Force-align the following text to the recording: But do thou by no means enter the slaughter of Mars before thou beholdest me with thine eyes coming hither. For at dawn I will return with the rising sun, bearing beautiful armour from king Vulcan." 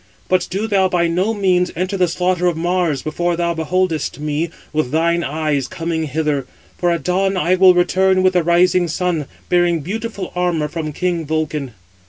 But 0.27 0.47
do 0.49 0.65
thou 0.65 0.89
by 0.89 1.05
no 1.07 1.31
means 1.31 1.71
enter 1.75 1.95
the 1.95 2.07
slaughter 2.07 2.47
of 2.47 2.57
Mars 2.57 3.03
before 3.03 3.35
thou 3.35 3.53
beholdest 3.53 4.17
me 4.19 4.49
with 4.73 4.89
thine 4.89 5.23
eyes 5.23 5.67
coming 5.67 6.05
hither. 6.05 6.47
For 6.79 6.89
at 6.89 7.03
dawn 7.03 7.37
I 7.37 7.53
will 7.53 7.75
return 7.75 8.23
with 8.23 8.33
the 8.33 8.41
rising 8.41 8.87
sun, 8.87 9.27
bearing 9.47 9.81
beautiful 9.81 10.31
armour 10.35 10.69
from 10.69 10.91
king 10.91 11.23
Vulcan." 11.27 11.75